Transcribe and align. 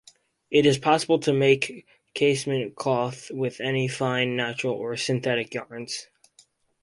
It 0.49 0.65
is 0.65 0.79
possible 0.79 1.19
to 1.19 1.31
make 1.31 1.85
casement 2.15 2.75
cloth 2.75 3.29
with 3.29 3.61
any 3.61 3.87
fine 3.87 4.35
natural 4.35 4.73
or 4.73 4.97
synthetic 4.97 5.53
yarns. 5.53 6.07